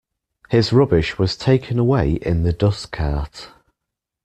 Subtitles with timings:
[0.49, 3.49] His rubbish was taken away in the dustcart